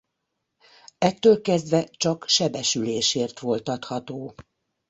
Ettől 0.97 1.41
kezdve 1.41 1.83
csak 1.89 2.25
sebesülésért 2.27 3.39
volt 3.39 3.69
adható. 3.69 4.35